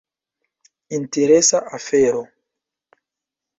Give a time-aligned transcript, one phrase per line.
[0.97, 2.21] Interesa afero.